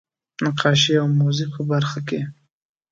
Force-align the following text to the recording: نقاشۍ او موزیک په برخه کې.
نقاشۍ 0.43 0.93
او 1.01 1.07
موزیک 1.19 1.49
په 1.55 1.61
برخه 1.71 1.99
کې. 2.07 2.19